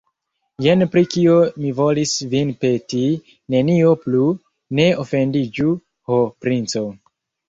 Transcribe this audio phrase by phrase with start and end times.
[0.65, 1.33] Jen pri kio
[1.65, 3.01] mi volis vin peti,
[3.55, 4.23] nenio plu,
[4.79, 5.69] ne ofendiĝu,
[6.13, 6.83] ho, princo!